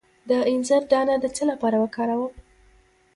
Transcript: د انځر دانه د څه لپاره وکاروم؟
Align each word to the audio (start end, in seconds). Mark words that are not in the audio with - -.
د 0.29 0.31
انځر 0.51 0.81
دانه 0.91 1.15
د 1.21 1.25
څه 1.35 1.43
لپاره 1.51 1.77
وکاروم؟ 1.79 2.33